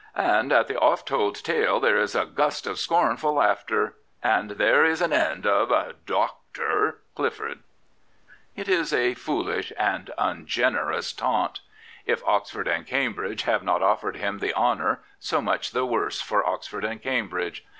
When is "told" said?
1.07-1.35